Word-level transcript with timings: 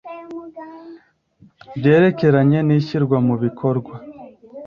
byerekeranye 1.77 2.59
n 2.67 2.69
ishyirwa 2.77 3.17
mu 3.27 3.35
bikorwa 3.43 3.93